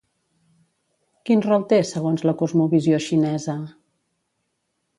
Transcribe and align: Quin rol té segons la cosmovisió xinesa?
Quin 1.29 1.43
rol 1.47 1.67
té 1.73 1.79
segons 1.91 2.25
la 2.29 2.35
cosmovisió 2.41 3.01
xinesa? 3.09 3.59